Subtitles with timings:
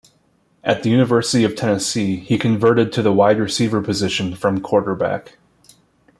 [0.63, 5.37] At the University of Tennessee, he converted to the wide receiver position from quarterback.